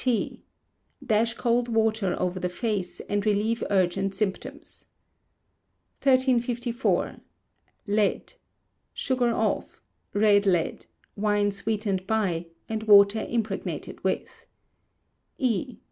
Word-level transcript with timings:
T. 0.03 0.41
Dash 1.05 1.35
cold 1.35 1.67
water 1.69 2.15
over 2.19 2.39
the 2.39 2.49
face, 2.49 3.01
and 3.01 3.23
relieve 3.23 3.63
urgent 3.69 4.15
symptoms. 4.15 4.87
1354. 6.01 7.17
Lead. 7.85 8.33
(Sugar 8.95 9.29
of; 9.29 9.79
red 10.15 10.47
lead; 10.47 10.87
wine 11.15 11.51
sweetened 11.51 12.07
by; 12.07 12.47
and 12.67 12.81
water 12.87 13.23
impregnated 13.29 14.03
with). 14.03 14.23
E. 15.37 15.77